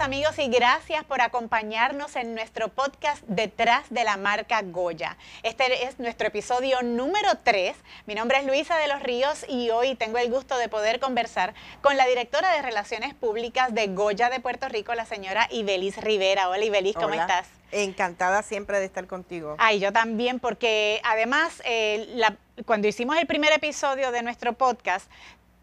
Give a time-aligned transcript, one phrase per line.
[0.00, 5.16] Amigos y gracias por acompañarnos en nuestro podcast Detrás de la marca Goya.
[5.42, 7.76] Este es nuestro episodio número 3.
[8.06, 11.52] Mi nombre es Luisa de los Ríos y hoy tengo el gusto de poder conversar
[11.82, 16.48] con la directora de Relaciones Públicas de Goya de Puerto Rico, la señora Ibelis Rivera.
[16.48, 17.48] Hola Ibelis, ¿cómo estás?
[17.72, 19.56] Encantada siempre de estar contigo.
[19.58, 22.22] Ay, yo también, porque además eh,
[22.66, 25.10] cuando hicimos el primer episodio de nuestro podcast,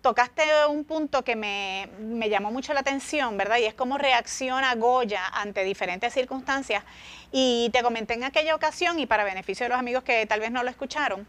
[0.06, 1.90] tocaste un punto que me,
[2.30, 3.58] llamó mucho la atención, ¿verdad?
[3.58, 6.84] Y es cómo reacciona Goya ante diferentes circunstancias.
[7.32, 10.52] Y te comenté en aquella ocasión, y para beneficio de los amigos que tal vez
[10.52, 11.26] no lo escucharon,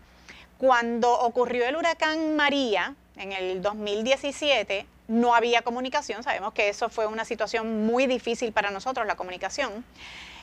[0.58, 6.22] cuando ocurrió el huracán María en el 2017, no había comunicación.
[6.22, 9.86] Sabemos que eso fue una situación muy difícil para nosotros, la comunicación.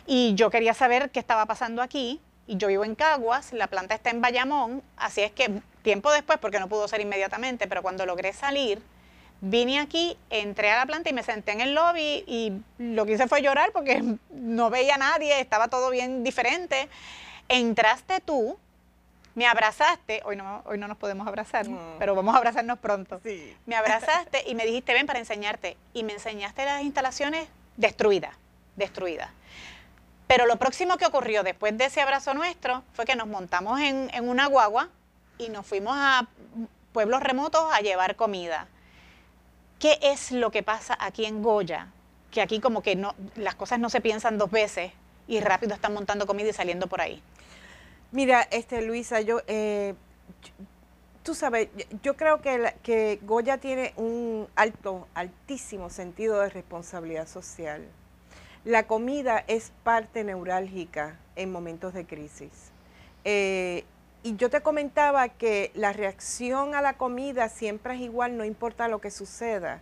[0.08, 2.20] Y yo quería saber qué estaba pasando aquí.
[2.48, 6.40] Y yo vivo en Caguas, la planta está en Bayamón, así es que Tiempo después,
[6.40, 8.82] porque no pudo ser inmediatamente, pero cuando logré salir,
[9.42, 13.12] vine aquí, entré a la planta y me senté en el lobby y lo que
[13.12, 16.88] hice fue llorar porque no veía a nadie, estaba todo bien diferente.
[17.50, 18.58] Entraste tú,
[19.36, 21.66] me abrazaste, hoy no, hoy no nos podemos abrazar,
[22.00, 23.20] pero vamos a abrazarnos pronto.
[23.22, 23.54] Sí.
[23.66, 25.76] Me abrazaste y me dijiste, ven para enseñarte.
[25.94, 28.34] Y me enseñaste las instalaciones destruidas,
[28.78, 29.30] destruidas.
[30.28, 34.10] Pero lo próximo que ocurrió después de ese abrazo nuestro fue que nos montamos en,
[34.28, 34.90] una guagua
[35.38, 36.28] y nos fuimos a
[36.92, 38.68] pueblos remotos a llevar comida.
[39.80, 41.88] ¿Qué es lo que pasa aquí en Goya?
[42.32, 44.94] Que aquí como que no, las cosas no se piensan dos veces
[45.28, 47.22] y rápido están montando comida y saliendo por ahí.
[48.12, 49.96] Mira, este Luisa, yo, eh,
[51.24, 51.70] tú sabes,
[52.02, 57.86] yo creo que, que Goya tiene un alto, altísimo sentido de responsabilidad social.
[58.66, 62.72] La comida es parte neurálgica en momentos de crisis.
[63.26, 63.84] Eh,
[64.24, 68.88] y yo te comentaba que la reacción a la comida siempre es igual, no importa
[68.88, 69.82] lo que suceda.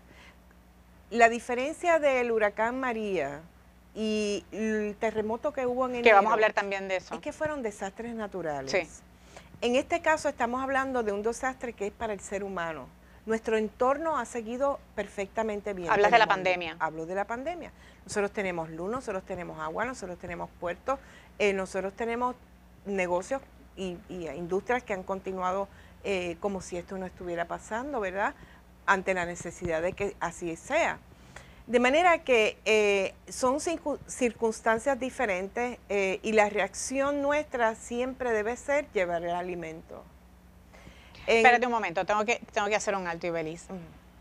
[1.11, 3.41] La diferencia del huracán María
[3.93, 6.03] y el terremoto que hubo en enero...
[6.03, 7.13] Que vamos a hablar también de eso.
[7.13, 8.71] Es que fueron desastres naturales.
[8.71, 8.87] Sí.
[9.61, 12.87] En este caso estamos hablando de un desastre que es para el ser humano.
[13.25, 15.91] Nuestro entorno ha seguido perfectamente bien.
[15.91, 16.75] Hablas de la pandemia.
[16.79, 17.71] Hablo de la pandemia.
[18.05, 20.99] Nosotros tenemos luz, nosotros tenemos agua, nosotros tenemos puertos,
[21.37, 22.35] eh, nosotros tenemos
[22.85, 23.41] negocios
[23.75, 25.67] y, industrias que han continuado
[26.03, 28.33] eh, como si esto no estuviera pasando, ¿verdad?
[28.85, 30.99] Ante la necesidad de que así sea.
[31.67, 38.91] De manera que eh, son circunstancias diferentes eh, y la reacción nuestra siempre debe ser
[38.91, 40.03] llevar el alimento.
[41.27, 43.67] Espérate un momento, tengo que, tengo que hacer un alto y beliz.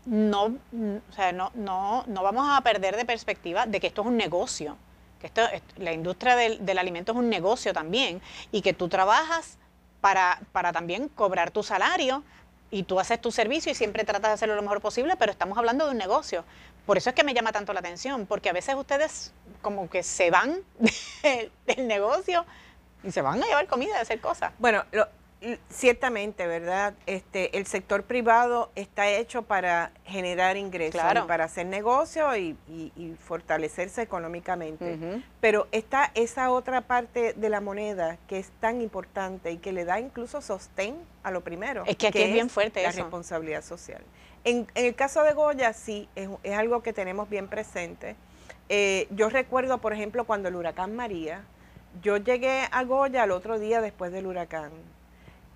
[0.05, 4.07] No, o sea, no, no, no vamos a perder de perspectiva de que esto es
[4.07, 4.77] un negocio
[5.21, 5.43] que esto,
[5.77, 9.57] la industria del, alimento es un negocio también y que tú trabajas
[10.01, 12.23] para, para también cobrar tu salario
[12.71, 15.57] y tú haces tu servicio y siempre tratas de hacerlo lo mejor posible, pero estamos
[15.57, 16.43] hablando de un negocio.
[16.85, 20.01] Por eso es que me llama tanto la atención, porque a veces ustedes como que
[20.01, 20.57] se van
[21.67, 22.45] del negocio
[23.03, 24.53] y se van a llevar comida a hacer cosas.
[24.57, 25.07] Bueno, lo,
[25.69, 26.93] Ciertamente, ¿verdad?
[27.07, 32.55] Este, el sector privado está hecho para generar ingresos para hacer negocio y,
[33.25, 35.23] fortalecerse económicamente.
[35.39, 39.83] Pero está esa otra parte de la moneda que es tan importante y que le
[39.83, 41.85] da incluso sostén a lo primero.
[41.87, 44.03] Es que aquí es bien fuerte la responsabilidad social.
[44.43, 48.15] En, el caso de Goya, sí, es, algo que tenemos bien presente.
[48.69, 51.43] Eh, yo recuerdo, por ejemplo, cuando el huracán María,
[52.03, 54.71] yo llegué a Goya el otro día después del huracán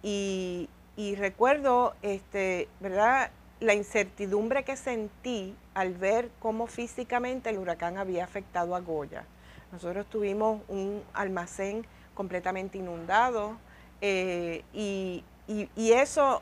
[0.08, 3.32] y, recuerdo, este, ¿verdad?
[3.60, 9.26] La incertidumbre que sentí al ver cómo físicamente el huracán había afectado a Goya.
[9.72, 13.58] Nosotros tuvimos un almacén completamente inundado
[14.02, 15.24] eh, y,
[15.78, 16.42] eso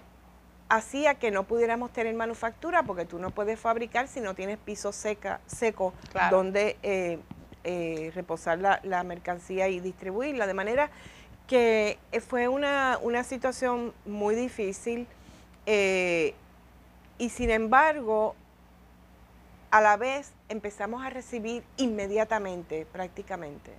[0.69, 4.91] hacía que no pudiéramos tener manufactura porque tú no puedes fabricar si no tienes piso
[4.91, 5.93] seca, seco
[6.31, 7.19] donde eh,
[7.63, 10.47] eh, reposar la, la, mercancía y distribuirla.
[10.47, 10.89] De manera
[11.47, 15.07] que eh, fue una, situación muy difícil
[15.65, 16.33] eh,
[17.17, 18.35] y sin embargo,
[19.71, 23.71] a la vez empezamos a recibir inmediatamente, prácticamente,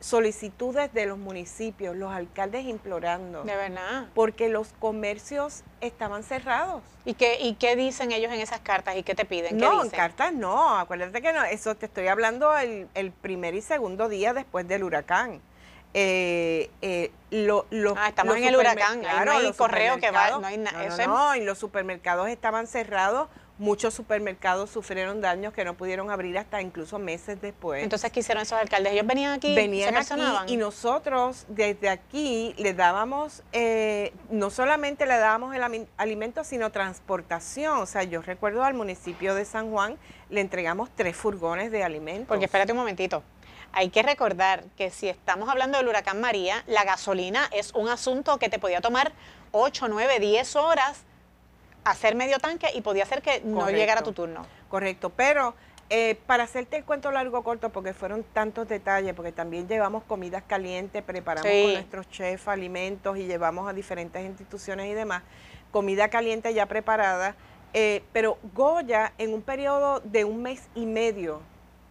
[0.00, 3.42] solicitudes de los municipios, los alcaldes implorando.
[3.44, 4.08] De verdad.
[4.14, 6.82] Porque los comercios estaban cerrados.
[7.04, 9.56] ¿Y qué, y qué dicen ellos en esas cartas y qué te piden?
[9.56, 13.62] no, en cartas no, acuérdate que no, eso te estoy hablando el, el primer y
[13.62, 15.40] segundo día después del huracán.
[15.98, 17.64] Eh, eh, lo,
[17.96, 20.94] ah, estamos en el huracán, claro, no hay correo que va, no hay nada.
[21.06, 23.28] No, no, y los supermercados estaban cerrados
[23.58, 27.82] Muchos supermercados sufrieron daños que no pudieron abrir hasta incluso meses después.
[27.82, 28.92] Entonces, ¿qué hicieron esos alcaldes?
[28.92, 30.14] Ellos venían aquí, venían aquí
[30.48, 37.78] y nosotros desde aquí le dábamos, eh, no solamente le dábamos el alimento, sino transportación.
[37.78, 39.96] O sea, yo recuerdo al municipio de San Juan,
[40.28, 42.28] le entregamos tres furgones de alimentos.
[42.28, 43.22] Porque espérate un momentito.
[43.72, 48.38] Hay que recordar que si estamos hablando del huracán María, la gasolina es un asunto
[48.38, 49.12] que te podía tomar
[49.52, 51.04] 8, 9, 10 horas
[51.84, 54.44] hacer medio tanque y podía ser que no llegara tu turno.
[54.68, 55.54] Correcto, pero
[55.88, 60.42] eh, para hacerte el cuento largo corto, porque fueron tantos detalles, porque también llevamos comidas
[60.44, 65.22] calientes, preparamos con nuestros chefs alimentos y llevamos a diferentes instituciones y demás,
[65.70, 67.36] comida caliente ya preparada,
[67.72, 71.40] eh, pero Goya en un periodo de un mes y medio,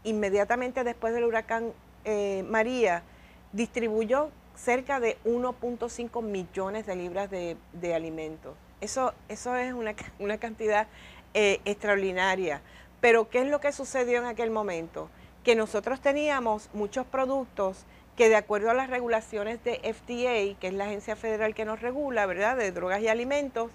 [0.06, 1.74] inmediatamente después del huracán
[2.06, 3.04] eh, María,
[3.52, 8.56] distribuyó cerca de 1.5 millones de libras de alimentos.
[8.81, 10.88] Eso, eso es una, una cantidad
[11.34, 12.62] eh, extraordinaria.
[13.02, 15.10] Pero ¿qué es lo que sucedió en aquel momento?
[15.44, 17.86] Que nosotros teníamos muchos productos
[18.16, 21.81] que de acuerdo a las regulaciones de FDA, que es la agencia federal que nos
[21.81, 23.69] regula, ¿verdad?, de drogas y alimentos,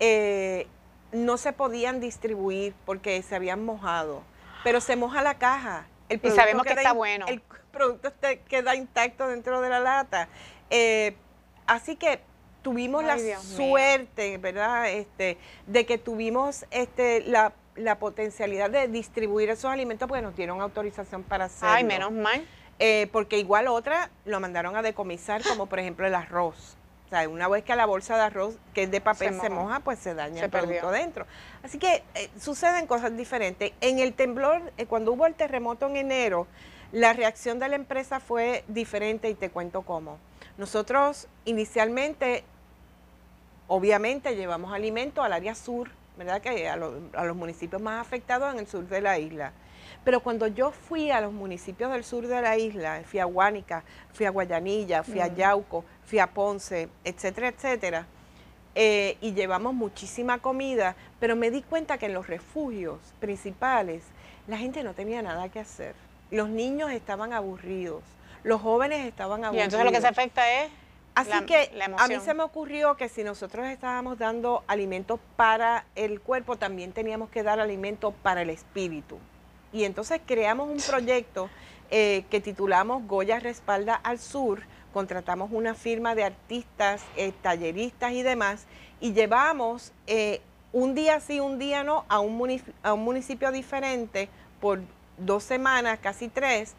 [0.00, 0.66] eh,
[1.12, 4.22] no se podían distribuir porque se habían mojado.
[4.64, 5.86] Pero se moja la caja.
[6.08, 7.26] El y sabemos que está bueno.
[7.28, 7.40] El
[7.72, 8.12] producto
[8.48, 10.28] queda intacto dentro de la lata.
[10.70, 11.16] Eh,
[11.66, 12.20] así que
[12.62, 14.90] tuvimos la suerte, ¿verdad?
[14.90, 17.52] Este, de que tuvimos este, la,
[17.98, 21.74] potencialidad de distribuir esos alimentos porque nos dieron autorización para hacerlo.
[21.74, 22.44] Ay, menos mal.
[22.78, 26.76] Eh, porque igual otra lo mandaron a decomisar, como por ejemplo el arroz.
[27.10, 29.80] O sea, una vez que la bolsa de arroz, que es de papel, se, moja,
[29.80, 31.26] pues se daña el producto dentro.
[31.64, 33.72] Así que eh, suceden cosas diferentes.
[33.80, 36.46] En el temblor, eh, cuando hubo el terremoto en enero,
[36.92, 40.18] la reacción de la empresa fue diferente y te cuento cómo.
[40.56, 42.44] Nosotros inicialmente,
[43.66, 46.40] obviamente, llevamos alimento al área sur, ¿verdad?
[46.40, 49.52] Que a, los municipios más afectados en el sur de la isla.
[50.04, 53.82] Pero cuando yo fui a los municipios del sur de la isla, fui a Guánica,
[54.12, 55.26] fui a Guayanilla, fui a.
[55.26, 58.06] Yauco, fui a Ponce, etcétera, etcétera,
[58.74, 64.02] eh, y llevamos muchísima comida, pero me di cuenta que en los refugios principales
[64.46, 65.94] la gente no tenía nada que hacer.
[66.30, 68.02] Los niños estaban aburridos
[68.42, 69.62] los jóvenes estaban aburridos.
[69.62, 70.70] Y entonces lo que se afecta es
[71.12, 76.20] Así que a mí se me ocurrió que si nosotros estábamos dando alimentos para el
[76.20, 79.18] cuerpo, también teníamos que dar alimento para el espíritu.
[79.72, 81.50] Y entonces creamos un proyecto
[81.90, 88.22] eh, que titulamos Goya Respalda al Sur, contratamos una firma de artistas, eh, talleristas y
[88.22, 88.66] demás,
[89.00, 90.40] y llevamos eh,
[90.72, 94.28] un día sí, un día no, a un, municipio, a un municipio diferente
[94.60, 94.80] por
[95.18, 96.74] dos semanas, casi tres,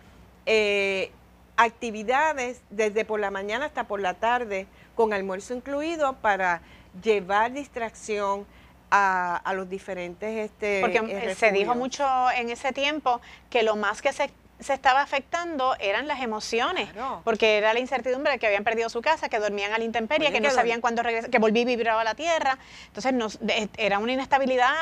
[1.58, 6.62] actividades desde por la mañana hasta por la tarde, con almuerzo incluido, para
[7.04, 8.46] llevar distracción
[8.92, 10.52] a, los diferentes...
[10.52, 12.06] Este, Porque eh, se dijo mucho
[12.36, 14.30] en ese tiempo que lo más que se,
[14.70, 16.90] estaba afectando eran las emociones,
[17.24, 20.32] porque era la incertidumbre de que habían perdido su casa, que dormían a la intemperie,
[20.32, 22.58] que, no sabían cuándo regresar, que volví y vibraba la tierra.
[22.88, 23.40] Entonces nos,
[23.78, 24.74] era una inestabilidad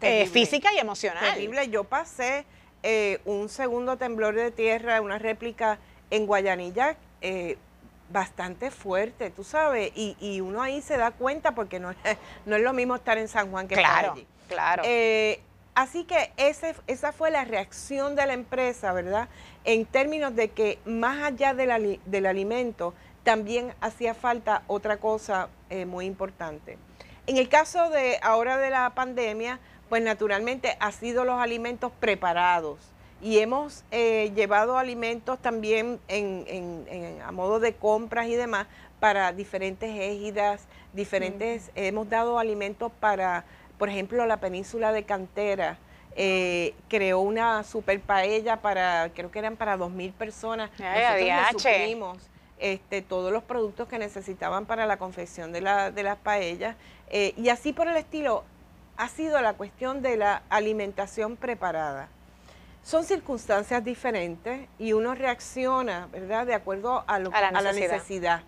[0.00, 1.24] eh, física y emocional.
[1.24, 1.68] Terrible.
[1.68, 2.44] Yo pasé
[2.82, 5.78] eh, un segundo temblor de tierra, una réplica
[6.10, 7.56] en Guayanilla eh,
[8.10, 11.94] bastante fuerte, tú sabes, y, y, uno ahí se da cuenta porque no,
[12.46, 14.26] no es lo mismo estar en San Juan que claro, estar allí.
[14.48, 14.82] Claro.
[14.84, 15.40] Eh,
[15.74, 19.28] así que ese, esa fue la reacción de la empresa, ¿verdad?
[19.64, 22.94] En términos de que más allá del, del alimento,
[23.24, 26.78] también hacía falta otra cosa eh, muy importante.
[27.26, 32.78] En el caso de ahora de la pandemia, pues naturalmente ha sido los alimentos preparados
[33.22, 35.98] y hemos eh, llevado alimentos también
[37.24, 38.66] a modo de compras y demás
[39.00, 43.44] para diferentes égidas, diferentes, hemos dado alimentos para,
[43.78, 45.78] por ejemplo, la península de Cantera,
[46.16, 50.70] eh, creó una super paella para, creo que eran para dos mil personas.
[50.78, 52.28] Nosotros
[52.58, 56.76] este, todos los productos que necesitaban para la confección de, la, de las paellas.
[57.10, 58.44] Eh, y así por el estilo,
[58.96, 62.08] ha sido la cuestión de la alimentación preparada.
[62.82, 68.42] Son circunstancias diferentes y uno reacciona, ¿verdad?, de acuerdo a, lo, a, la, necesidad.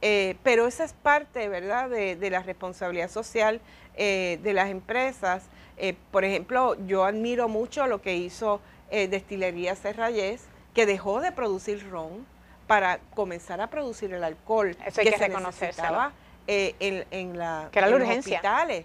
[0.00, 3.60] Eh, pero esa es parte, ¿verdad?, de, la responsabilidad social
[3.96, 5.44] eh, de las empresas.
[5.76, 10.42] Eh, por ejemplo, yo admiro mucho lo que hizo Destilería Serrayés,
[10.74, 12.26] que dejó de producir ron
[12.66, 16.12] para comenzar a producir el alcohol Eso hay que, se necesitaba
[16.46, 18.36] en, en, la, que era la urgencia.
[18.36, 18.84] hospitales.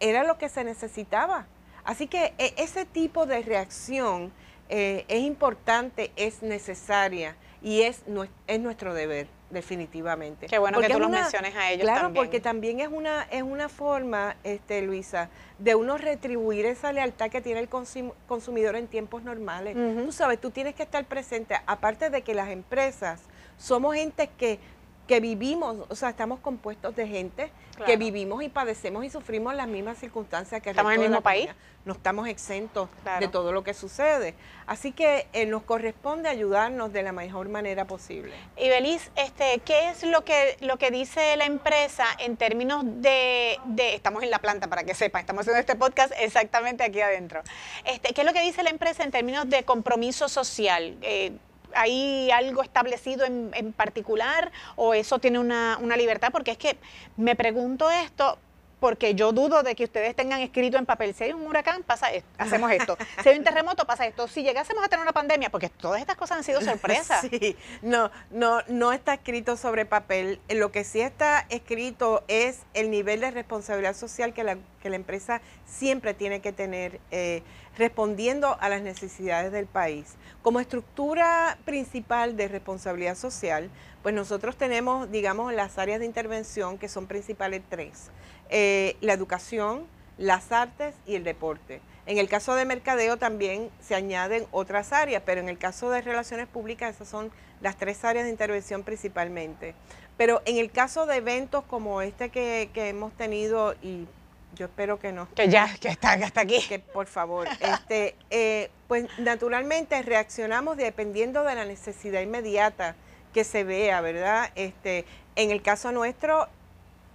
[0.00, 1.46] Era lo que se necesitaba.
[1.84, 4.32] Así que e, ese tipo de reacción
[4.68, 8.02] eh, es importante, es necesaria y es,
[8.46, 10.46] es nuestro deber definitivamente.
[10.46, 13.70] Qué bueno que tú los menciones a ellos claro, porque también es una, es una
[13.70, 19.74] forma, este, Luisa, de uno retribuir esa lealtad que tiene el consumidor en tiempos normales.
[20.04, 23.22] Tú sabes, tú tienes que estar presente, aparte de que las empresas
[23.56, 24.58] somos gente que
[25.06, 27.50] que vivimos, o sea, estamos compuestos de gente
[27.86, 31.50] que vivimos y padecemos y sufrimos las mismas circunstancias que estamos en el mismo país.
[31.84, 32.88] No estamos exentos
[33.20, 34.34] de todo lo que sucede.
[34.66, 38.32] Así que eh, nos corresponde ayudarnos de la mejor manera posible.
[38.56, 43.58] Y Belis, este, ¿qué es lo que lo que dice la empresa en términos de,
[43.66, 47.42] de, estamos en la planta para que sepan, estamos haciendo este podcast exactamente aquí adentro.
[47.84, 50.96] Este, ¿qué es lo que dice la empresa en términos de compromiso social?
[51.02, 51.32] Eh,
[51.74, 56.30] ¿Hay algo establecido en, particular o eso tiene una, libertad?
[56.32, 56.76] Porque es que
[57.16, 58.38] me pregunto esto
[58.80, 62.12] porque yo dudo de que ustedes tengan escrito en papel, si hay un huracán, pasa
[62.12, 65.50] esto, hacemos esto, si hay un terremoto, pasa esto, si llegásemos a tener una pandemia,
[65.50, 67.26] porque todas estas cosas han sido sorpresas.
[67.34, 72.90] Sí, no, no, no está escrito sobre papel, lo que sí está escrito es el
[72.90, 77.00] nivel de responsabilidad social que la, que la empresa siempre tiene que tener.
[77.10, 77.42] Eh,
[77.76, 80.14] respondiendo a las necesidades del país.
[80.42, 83.70] Como estructura principal de responsabilidad social,
[84.04, 88.10] pues nosotros tenemos, digamos, las áreas de intervención que son principales tres.
[88.50, 89.86] Eh, la educación,
[90.18, 91.80] las artes y el deporte.
[92.04, 96.02] En el caso de mercadeo también se añaden otras áreas, pero en el caso de
[96.02, 97.32] relaciones públicas esas son
[97.62, 99.74] las tres áreas de intervención principalmente.
[100.18, 104.06] Pero en el caso de eventos como este que, que hemos tenido y
[104.54, 105.28] yo espero que no.
[105.34, 106.60] Que ya, que está, hasta aquí.
[106.68, 107.48] Que por favor.
[107.58, 112.96] este, eh, pues naturalmente reaccionamos dependiendo de la necesidad inmediata
[113.34, 114.50] que se vea, ¿verdad?
[114.54, 115.04] Este,
[115.36, 116.48] en el caso nuestro,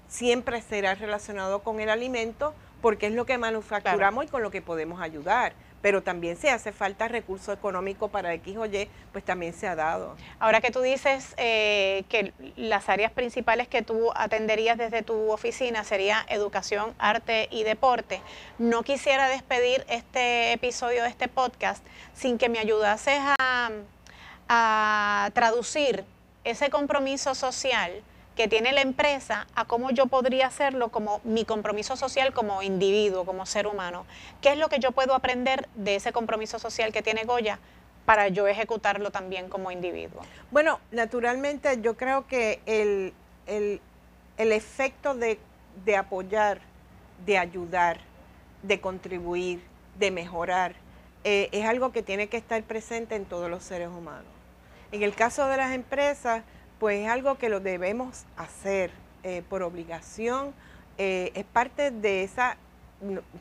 [0.07, 4.61] siempre será relacionado con el alimento porque es lo que manufacturamos y con lo que
[4.61, 9.53] podemos ayudar pero también si hace falta recurso económico para X o Y, pues también
[9.53, 10.15] se ha dado.
[10.39, 15.83] Ahora que tú dices eh, que las áreas principales que tú atenderías desde tu oficina
[15.83, 18.21] sería educación, arte y deporte,
[18.57, 23.69] no quisiera despedir este episodio de este podcast sin que me ayudases a,
[24.50, 26.03] a traducir
[26.44, 28.03] ese compromiso social
[28.36, 33.25] que tiene la empresa a cómo yo podría hacerlo como mi compromiso social como individuo,
[33.25, 34.06] como ser humano.
[34.41, 37.60] ¿Qué es lo que yo puedo aprender de ese compromiso social que tiene Goya
[38.06, 40.22] para yo ejecutarlo también como individuo?
[40.51, 43.82] Bueno, naturalmente yo creo que el,
[44.38, 45.38] efecto de,
[45.98, 46.62] apoyar,
[47.25, 48.00] de ayudar,
[48.63, 49.62] de contribuir,
[50.00, 50.75] de mejorar,
[51.25, 54.38] eh, es algo que tiene que estar presente en todos los seres humanos.
[54.91, 56.43] En el caso de las empresas,
[56.79, 58.91] pues es algo que lo debemos hacer
[59.24, 60.53] eh, por obligación.
[60.98, 62.58] Eh, es parte de esa,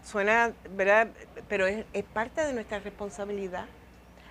[0.05, 1.09] suena, ¿verdad?
[1.49, 3.67] Pero es, parte de nuestra responsabilidad.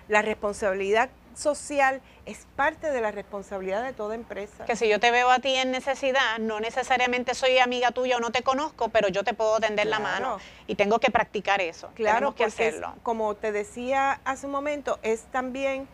[0.08, 4.64] La responsabilidad social es parte de la responsabilidad de toda empresa.
[4.64, 8.20] Que si yo te veo a ti en necesidad, no necesariamente soy amiga tuya o
[8.20, 11.90] no te conozco, pero yo te puedo tender la mano y tengo que practicar eso.
[11.94, 12.94] Claro, que hacerlo.
[13.02, 15.88] como te decía hace un momento, es también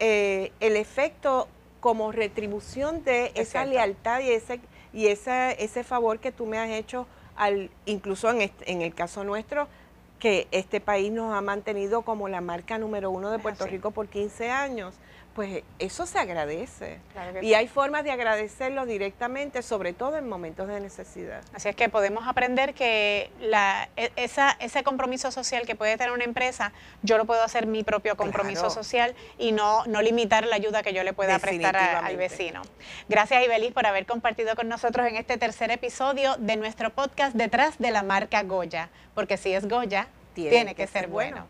[0.00, 1.46] eh, el efecto
[1.80, 4.60] como retribución de esa lealtad y ese
[4.92, 9.22] y esa, ese favor que tú me has hecho al incluso en, en el caso
[9.24, 9.68] nuestro
[10.18, 14.08] que este país nos ha mantenido como la marca número uno de Puerto Rico por
[14.08, 14.94] 15 años
[15.34, 16.98] pues eso se agradece.
[17.40, 21.42] y hay formas de agradecerlo directamente, sobre todo en momentos de necesidad.
[21.54, 26.12] Así es que podemos aprender que la, e, esa, ese compromiso social que puede tener
[26.12, 26.72] una empresa,
[27.02, 30.92] yo lo puedo hacer mi propio compromiso social y no, no limitar la ayuda que
[30.92, 32.62] yo le pueda prestar al vecino.
[33.08, 37.78] Gracias, Ibelis, por haber compartido con nosotros en este tercer episodio de nuestro podcast Detrás
[37.78, 41.46] de la marca Goya, porque si es Goya, tiene, que, ser, bueno.